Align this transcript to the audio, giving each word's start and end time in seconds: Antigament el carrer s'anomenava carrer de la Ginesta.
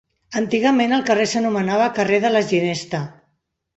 Antigament 0.39 0.95
el 0.95 1.03
carrer 1.09 1.27
s'anomenava 1.33 1.91
carrer 1.99 2.21
de 2.25 2.33
la 2.33 2.45
Ginesta. 2.53 3.03